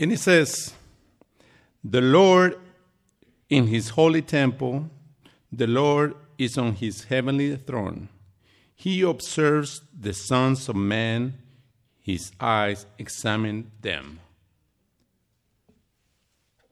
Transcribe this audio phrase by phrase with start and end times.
[0.00, 0.72] And it says,
[1.84, 2.58] The Lord
[3.50, 4.88] in his holy temple,
[5.52, 8.08] the Lord is on his heavenly throne.
[8.74, 11.34] He observes the sons of man,
[12.00, 14.20] his eyes examine them.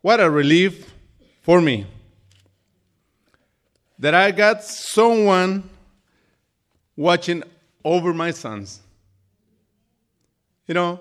[0.00, 0.90] What a relief
[1.42, 1.84] for me
[3.98, 5.68] that I got someone
[6.96, 7.42] watching
[7.84, 8.80] over my sons.
[10.66, 11.00] You know,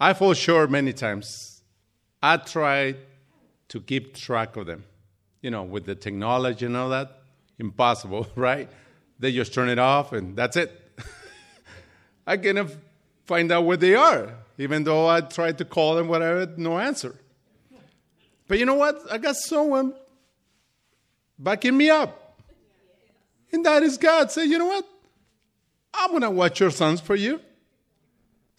[0.00, 1.62] I fall short many times.
[2.22, 2.96] I try
[3.68, 4.84] to keep track of them.
[5.40, 7.22] You know, with the technology and all that,
[7.58, 8.68] impossible, right?
[9.18, 10.70] They just turn it off and that's it.
[12.26, 12.70] I cannot
[13.24, 17.14] find out where they are, even though I tried to call them, whatever, no answer.
[18.46, 19.00] But you know what?
[19.10, 19.94] I got someone
[21.38, 22.40] backing me up.
[23.52, 24.30] And that is God.
[24.30, 24.86] Say, you know what?
[25.92, 27.40] I'm going to watch your sons for you.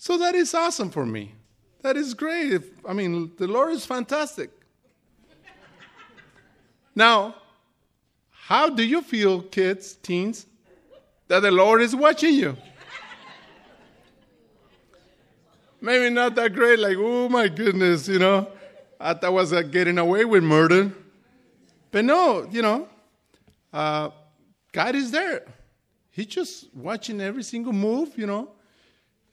[0.01, 1.35] So that is awesome for me.
[1.81, 2.53] That is great.
[2.53, 4.49] If, I mean, the Lord is fantastic.
[6.95, 7.35] now,
[8.29, 10.45] how do you feel, kids, teens,
[11.27, 12.55] that the Lord is watching you?
[15.81, 18.47] Maybe not that great, like, oh my goodness, you know.
[19.01, 20.93] I thought I was uh, getting away with murder.
[21.91, 22.87] But no, you know,
[23.73, 24.11] uh,
[24.71, 25.43] God is there.
[26.09, 28.51] He's just watching every single move, you know.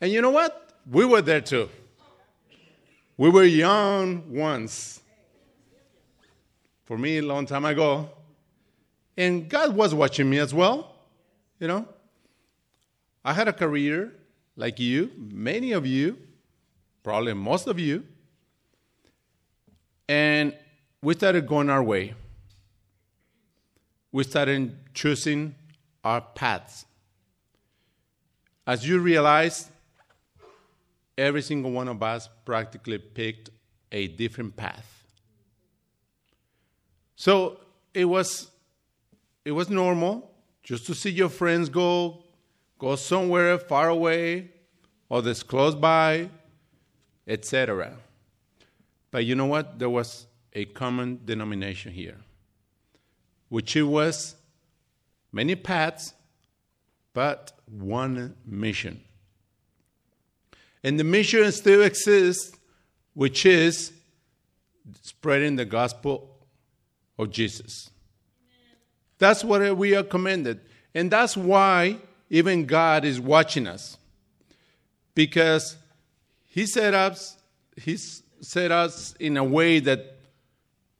[0.01, 0.66] And you know what?
[0.89, 1.69] We were there too.
[3.17, 5.01] We were young once.
[6.85, 8.11] For me, a long time ago.
[9.17, 10.95] And God was watching me as well,
[11.59, 11.89] you know.
[13.25, 14.13] I had a career
[14.55, 16.19] like you, many of you,
[17.03, 18.05] probably most of you.
[20.09, 20.55] And
[21.03, 22.15] we started going our way.
[24.13, 25.57] We started choosing
[26.05, 26.85] our paths.
[28.67, 29.71] As you realize,
[31.19, 33.51] every single one of us practically picked
[33.93, 35.05] a different path.
[37.17, 37.59] So
[37.95, 38.51] it was,
[39.45, 40.31] it was normal
[40.63, 42.25] just to see your friends go,
[42.79, 44.51] go somewhere far away,
[45.09, 46.29] or this close by,
[47.27, 47.93] etc.
[49.11, 49.79] But you know what?
[49.79, 52.19] There was a common denomination here,
[53.49, 54.35] which it was
[55.33, 56.15] many paths,
[57.15, 59.01] but one mission.
[60.87, 62.57] And the mission still exists,
[63.13, 63.93] which is
[65.03, 66.31] spreading the gospel
[67.19, 67.91] of Jesus.
[69.19, 70.61] That's what we are commanded.
[70.95, 71.97] And that's why
[72.31, 73.99] even God is watching us.
[75.13, 75.77] Because
[76.45, 77.37] He set us,
[77.77, 80.19] He set us in a way that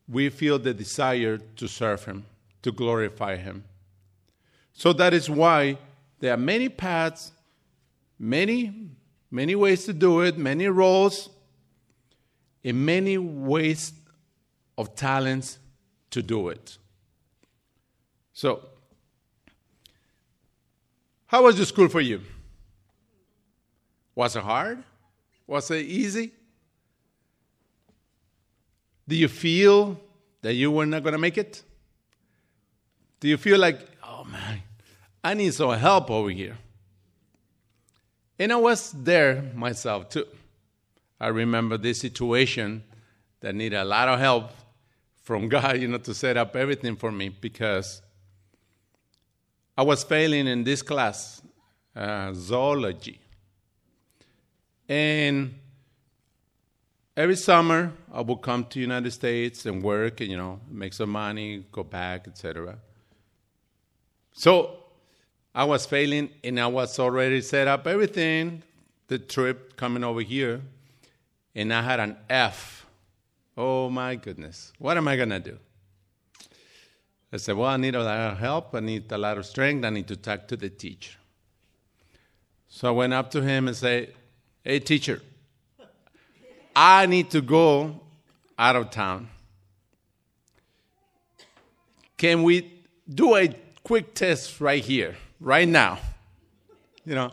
[0.09, 2.27] we feel the desire to serve Him,
[2.63, 3.63] to glorify Him.
[4.73, 5.79] So that is why
[6.19, 7.31] there are many paths,
[8.19, 8.91] many
[9.31, 11.29] many ways to do it, many roles,
[12.65, 13.93] and many ways
[14.77, 15.59] of talents
[16.11, 16.79] to do it.
[18.33, 18.63] So,
[21.27, 22.21] how was the school for you?
[24.15, 24.83] Was it hard?
[25.47, 26.33] Was it easy?
[29.09, 30.01] Do you feel
[30.43, 31.63] that you were not going to make it?
[33.21, 34.63] Do you feel like, oh man,
[35.23, 36.57] I need some help over here?
[38.39, 40.27] And I was there myself too.
[41.19, 42.83] I remember this situation
[43.41, 44.51] that needed a lot of help
[45.23, 48.03] from God, you know, to set up everything for me because
[49.77, 51.43] I was failing in this class,
[51.95, 53.21] uh, zoology.
[54.89, 55.55] And
[57.17, 61.11] every summer I would come to United States and work and, you know, make some
[61.11, 62.79] money, go back, etc.
[64.33, 64.86] So
[65.57, 68.63] I was failing and I was already set up everything,
[69.09, 70.61] the trip coming over here,
[71.55, 72.85] and I had an F.
[73.57, 75.59] Oh my goodness, what am I to do?
[77.33, 79.83] I said, Well, I need a lot of help, I need a lot of strength,
[79.87, 81.17] I need to talk to the teacher.
[82.69, 84.13] So I went up to him and said,
[84.63, 85.23] Hey, teacher,
[86.77, 87.99] I need to go
[88.59, 89.31] out of town.
[92.19, 95.17] Can we do a quick test right here?
[95.41, 95.99] Right now.
[97.05, 97.33] You know,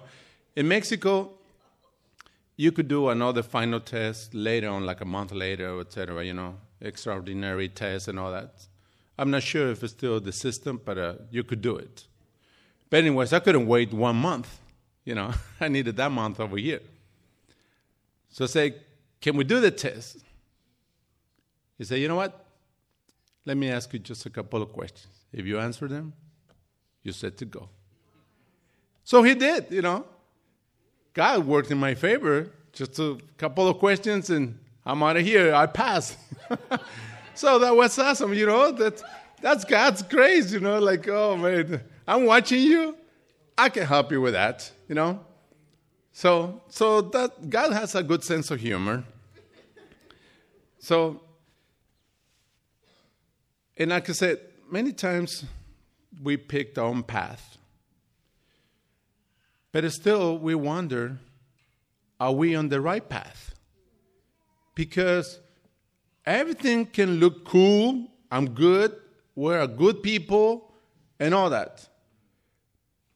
[0.56, 1.32] in Mexico,
[2.56, 6.24] you could do another final test later on, like a month later, etc.
[6.24, 8.68] You know, extraordinary test and all that.
[9.18, 12.06] I'm not sure if it's still the system, but uh, you could do it.
[12.90, 14.60] But anyways, I couldn't wait one month.
[15.06, 16.82] You know, I needed that month over here.
[18.30, 18.76] So I say,
[19.22, 20.18] can we do the test?
[21.78, 22.46] He said, you know what?
[23.46, 25.08] Let me ask you just a couple of questions.
[25.32, 26.14] If you answer them,
[27.04, 27.70] you're set to go.
[29.04, 30.06] So he did, you know.
[31.14, 35.54] God worked in my favor just a couple of questions and I'm out of here.
[35.54, 36.18] I pass.
[37.36, 38.72] so that was awesome, you know.
[38.72, 39.02] That,
[39.42, 40.80] that's God's grace, you know.
[40.80, 42.98] Like, oh, man, I'm watching you.
[43.58, 45.20] I can help you with that, you know.
[46.12, 49.04] So, so that God has a good sense of humor.
[50.80, 51.22] So,
[53.78, 54.40] and like I said,
[54.70, 55.46] many times
[56.22, 57.58] we picked our own path.
[59.74, 61.18] But still, we wonder
[62.20, 63.56] are we on the right path?
[64.75, 65.40] Because
[66.25, 68.96] everything can look cool, I'm good,
[69.36, 70.72] we're good people,
[71.20, 71.90] and all that.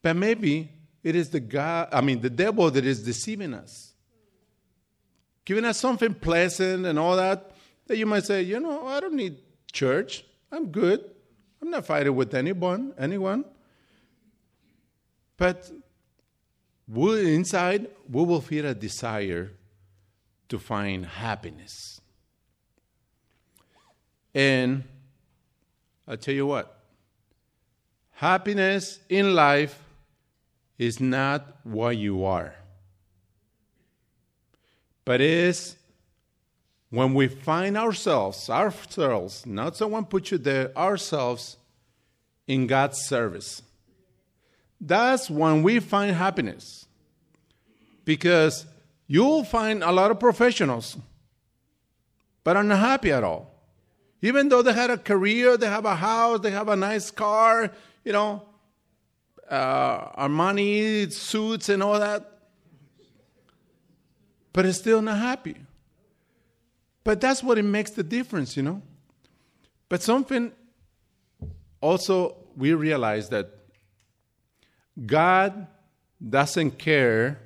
[0.02, 0.70] But maybe
[1.02, 3.94] it is the God, I mean, the devil that is deceiving us,
[5.44, 7.52] giving us something pleasant and all that,
[7.86, 9.38] that you might say, you know, I don't need
[9.72, 10.24] church.
[10.52, 11.02] I'm good.
[11.62, 13.44] I'm not fighting with anyone, anyone.
[15.36, 15.70] But
[16.88, 19.50] we, inside, we will feel a desire
[20.48, 22.00] to find happiness.
[24.34, 24.84] And
[26.06, 26.74] I'll tell you what
[28.12, 29.78] happiness in life
[30.78, 32.54] is not what you are,
[35.04, 35.76] but is
[36.90, 41.58] when we find ourselves, ourselves, not someone put you there, ourselves
[42.46, 43.62] in God's service.
[44.80, 46.86] That's when we find happiness.
[48.04, 48.66] Because
[49.06, 50.96] you'll find a lot of professionals,
[52.44, 53.54] but are not happy at all.
[54.22, 57.70] Even though they had a career, they have a house, they have a nice car,
[58.04, 58.42] you know,
[59.48, 62.40] uh, Armani suits and all that,
[64.52, 65.56] but it's still not happy.
[67.04, 68.82] But that's what it makes the difference, you know.
[69.88, 70.52] But something
[71.80, 73.57] also we realize that
[75.06, 75.66] God
[76.26, 77.38] doesn't care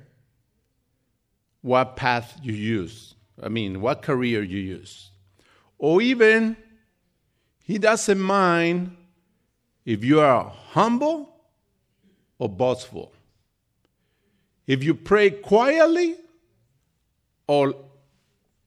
[1.61, 3.15] what path you use.
[3.41, 5.11] I mean, what career you use.
[5.77, 6.57] Or even,
[7.63, 8.95] He doesn't mind
[9.85, 11.35] if you are humble
[12.39, 13.13] or boastful.
[14.65, 16.15] If you pray quietly
[17.47, 17.75] or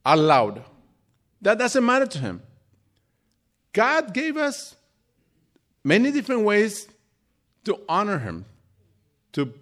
[0.04, 0.62] aloud.
[1.42, 2.42] That doesn't matter to Him.
[3.72, 4.76] God gave us
[5.84, 6.88] many different ways
[7.64, 8.46] to honor Him,
[9.36, 9.52] to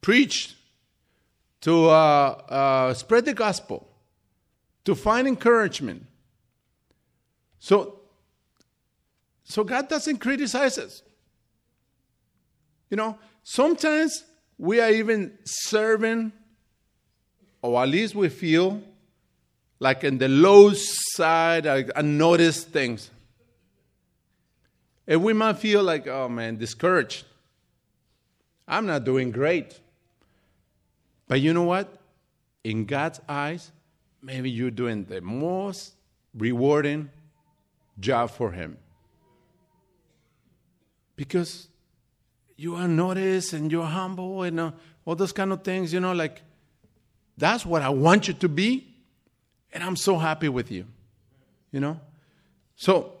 [0.00, 0.56] preach,
[1.60, 1.92] to uh,
[2.48, 3.86] uh, spread the gospel,
[4.84, 6.04] to find encouragement.
[7.60, 8.00] So,
[9.44, 11.04] so God doesn't criticize us.
[12.90, 14.24] You know, sometimes
[14.58, 16.32] we are even serving,
[17.62, 18.82] or at least we feel
[19.78, 23.12] like in the low side, unnoticed things.
[25.06, 27.26] And we might feel like, oh man, discouraged.
[28.70, 29.80] I'm not doing great.
[31.26, 31.92] But you know what?
[32.62, 33.72] In God's eyes,
[34.22, 35.94] maybe you're doing the most
[36.34, 37.10] rewarding
[37.98, 38.78] job for Him.
[41.16, 41.68] Because
[42.56, 44.70] you are noticed and you're humble and uh,
[45.04, 46.40] all those kind of things, you know, like
[47.36, 48.86] that's what I want you to be.
[49.72, 50.86] And I'm so happy with you,
[51.72, 51.98] you know?
[52.76, 53.14] So,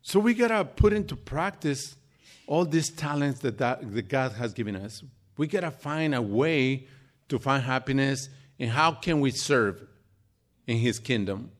[0.00, 1.96] so we got to put into practice
[2.46, 5.02] all these talents that, that, that God has given us.
[5.36, 6.86] We got to find a way
[7.28, 8.28] to find happiness
[8.58, 9.86] and how can we serve
[10.66, 11.50] in his kingdom.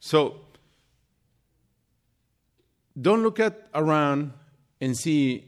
[0.00, 0.40] So
[3.00, 4.32] don't look at around
[4.80, 5.44] and see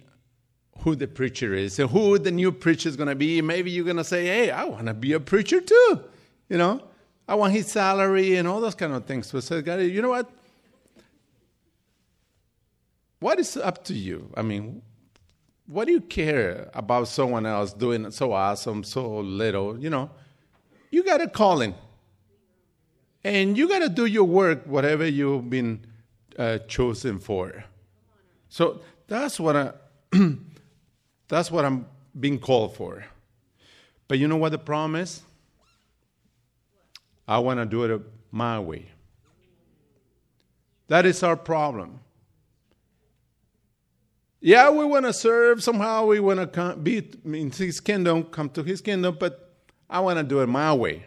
[0.80, 3.40] who the preacher is and who the new preacher is going to be.
[3.40, 6.04] Maybe you're going to say, "Hey, I want to be a preacher too."
[6.48, 6.82] You know,
[7.26, 9.32] I want his salary and all those kind of things.
[9.44, 10.30] So, God, you know what?
[13.22, 14.28] What is up to you?
[14.36, 14.82] I mean,
[15.66, 19.78] what do you care about someone else doing so awesome, so little?
[19.78, 20.10] You know,
[20.90, 21.74] you got a calling.
[23.24, 25.86] And you got to do your work, whatever you've been
[26.36, 27.64] uh, chosen for.
[28.48, 29.72] So that's what I,
[31.28, 31.86] that's what I'm
[32.18, 33.04] being called for.
[34.08, 35.22] But you know what the problem is?
[37.28, 38.02] I want to do it
[38.32, 38.90] my way.
[40.88, 42.00] That is our problem.
[44.44, 46.06] Yeah, we want to serve somehow.
[46.06, 49.54] We want to be in His kingdom, come to His kingdom, but
[49.88, 51.04] I want to do it my way.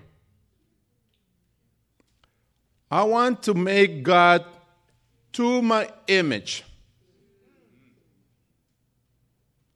[2.89, 4.45] I want to make God
[5.33, 6.63] to my image.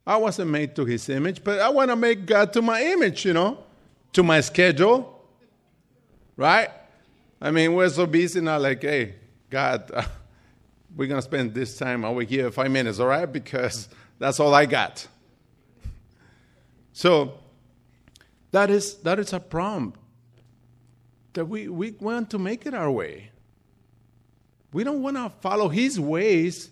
[0.06, 3.26] I wasn't made to His image, but I want to make God to my image,
[3.26, 3.58] you know,
[4.14, 5.22] to my schedule,
[6.34, 6.70] right?
[7.42, 9.16] I mean, we're so busy now, like, hey,
[9.50, 10.06] God
[10.96, 13.30] we're going to spend this time over here five minutes, all right?
[13.30, 15.06] Because that's all I got.
[16.92, 17.38] So,
[18.52, 19.94] That is, that is a problem.
[21.34, 23.30] That we, we want to make it our way.
[24.72, 26.70] We don't want to follow his ways.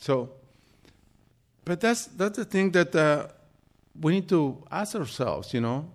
[0.00, 0.30] So,
[1.64, 3.28] but that's, that's the thing that uh,
[4.00, 5.90] we need to ask ourselves, you know.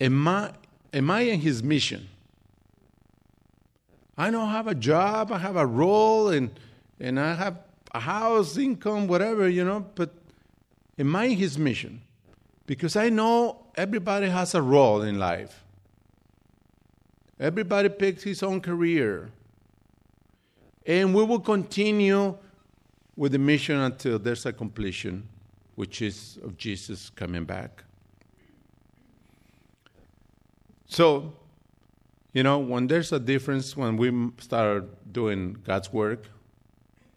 [0.00, 0.52] Am I,
[0.92, 2.08] am I in his mission?
[4.16, 6.50] I know I have a job, I have a role, and,
[7.00, 7.58] and I have
[7.92, 10.14] a house, income, whatever, you know, but
[10.98, 12.00] am I his mission?
[12.66, 15.64] Because I know everybody has a role in life.
[17.38, 19.30] Everybody picks his own career.
[20.86, 22.36] And we will continue
[23.16, 25.28] with the mission until there's a completion,
[25.74, 27.84] which is of Jesus coming back.
[30.86, 31.32] So,
[32.34, 36.26] you know, when there's a difference, when we start doing God's work,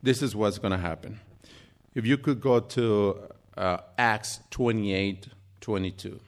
[0.02, 1.20] this is what's going to happen.
[1.96, 5.28] If you could go to uh, Acts 28
[5.60, 6.20] 22.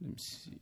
[0.00, 0.58] Let me see.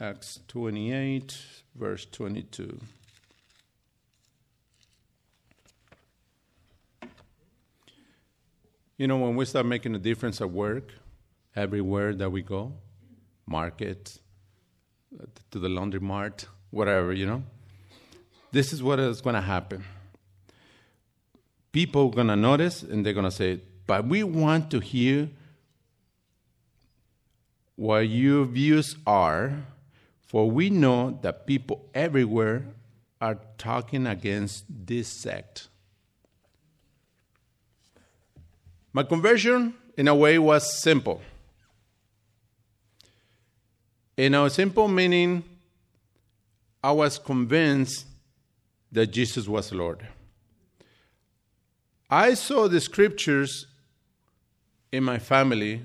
[0.00, 1.36] Acts 28,
[1.74, 2.80] verse 22.
[8.98, 10.92] You know, when we start making a difference at work,
[11.54, 12.72] everywhere that we go,
[13.46, 14.18] market,
[15.52, 17.44] to the laundry mart, whatever, you know,
[18.50, 19.84] this is what is going to happen.
[21.70, 25.28] People are going to notice and they're going to say, but we want to hear
[27.76, 29.64] what your views are,
[30.26, 32.64] for we know that people everywhere
[33.20, 35.68] are talking against this sect.
[38.92, 41.20] My conversion, in a way, was simple.
[44.16, 45.44] In know, simple meaning
[46.82, 48.06] I was convinced
[48.90, 50.06] that Jesus was Lord.
[52.10, 53.66] I saw the scriptures
[54.90, 55.82] in my family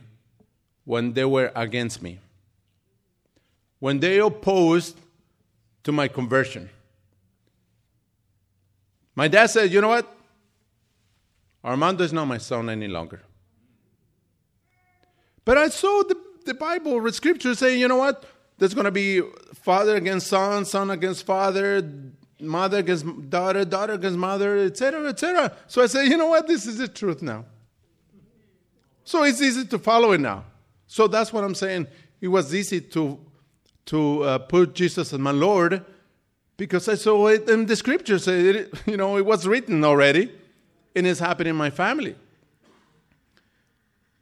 [0.86, 2.20] when they were against me,
[3.80, 4.98] when they opposed
[5.84, 6.70] to my conversion.
[9.16, 10.13] My dad said, You know what?
[11.64, 13.22] Armando is not my son any longer.
[15.46, 18.26] But I saw the, the Bible, the scripture saying, you know what?
[18.58, 19.22] There's going to be
[19.54, 21.90] father against son, son against father,
[22.40, 25.56] mother against daughter, daughter against mother, etc., etc.
[25.68, 26.48] So I said, you know what?
[26.48, 27.46] This is the truth now.
[29.04, 30.46] So it's easy to follow it now.
[30.88, 31.88] So that's what I'm saying.
[32.22, 33.20] It was easy to
[33.86, 35.84] to uh, put Jesus as my Lord
[36.56, 38.30] because I saw it in the scriptures.
[38.30, 40.32] It, you know, it was written already
[40.96, 42.16] and it's happening in my family.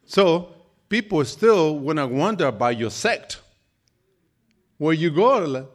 [0.06, 0.54] So
[0.90, 3.40] people still want to wonder about your sect,
[4.78, 5.68] where you go.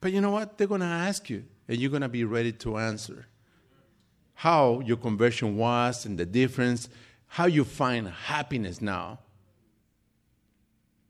[0.00, 0.56] But you know what?
[0.56, 3.26] They're to ask you, and you're to be ready to answer
[4.34, 6.88] how your conversion was and the difference,
[7.26, 9.18] how you find happiness now.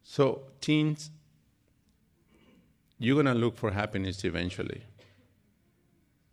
[0.03, 1.11] So, teens,
[2.99, 4.83] you're going to look for happiness eventually.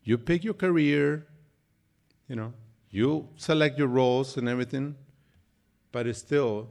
[0.05, 1.27] You pick your career,
[2.29, 2.53] you know,
[2.89, 4.96] you select your roles and everything,
[5.92, 6.70] but it's still,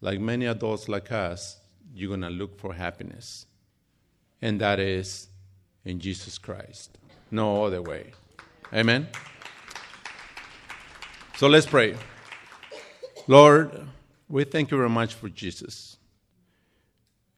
[0.00, 1.58] like many adults like us,
[1.94, 3.46] you're going to look for happiness.
[4.42, 5.28] And that is
[5.84, 6.98] in Jesus Christ.
[7.30, 8.12] No other way.
[8.72, 9.08] Amen?
[11.36, 11.96] So let's pray.
[13.26, 13.88] Lord,
[14.28, 15.96] we thank you very much for Jesus.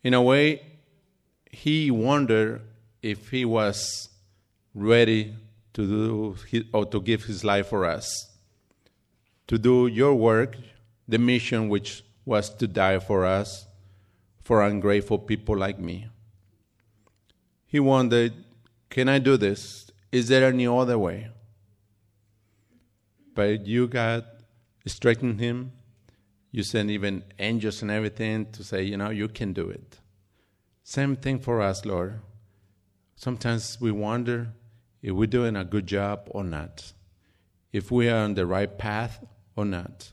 [0.03, 0.63] In a way,
[1.51, 2.63] he wondered
[3.03, 4.09] if he was
[4.75, 5.35] ready
[5.79, 8.33] to do his, or to give his life for us,
[9.47, 10.57] to do your work,
[11.07, 13.65] the mission which was to die for us,
[14.41, 16.09] for ungrateful people like me.
[17.65, 18.33] He wondered,
[18.91, 19.89] Can I do this?
[20.11, 21.29] Is there any other way?
[23.33, 24.25] But you, God,
[24.85, 25.71] strengthened him.
[26.51, 30.01] You sent even angels and everything to say, You know, you can do it.
[30.83, 32.19] Same thing for us, Lord.
[33.15, 34.49] Sometimes we wonder
[35.03, 36.93] if we're doing a good job or not,
[37.73, 39.25] if we are on the right path
[39.57, 40.13] or not,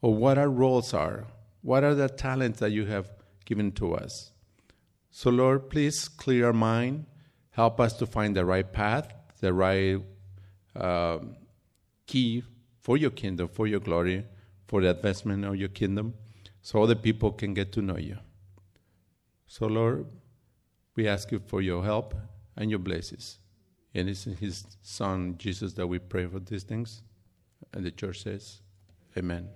[0.00, 1.26] or what our roles are,
[1.62, 3.10] what are the talents that you have
[3.44, 4.32] given to us.
[5.10, 7.06] So, Lord, please clear our mind,
[7.50, 10.00] help us to find the right path, the right
[10.74, 11.18] uh,
[12.06, 12.44] key
[12.82, 14.26] for your kingdom, for your glory,
[14.66, 16.14] for the advancement of your kingdom,
[16.60, 18.18] so other people can get to know you.
[19.46, 20.06] So, Lord,
[20.94, 22.14] we ask you for your help
[22.56, 23.38] and your blessings.
[23.96, 27.02] And it's in his son, Jesus, that we pray for these things.
[27.72, 28.60] And the church says,
[29.16, 29.48] Amen.